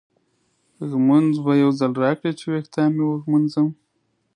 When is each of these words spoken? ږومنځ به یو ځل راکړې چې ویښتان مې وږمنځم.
ږومنځ 0.89 1.31
به 1.45 1.51
یو 1.63 1.71
ځل 1.79 1.91
راکړې 2.03 2.31
چې 2.39 2.45
ویښتان 2.51 2.89
مې 2.95 3.05
وږمنځم. 3.07 3.67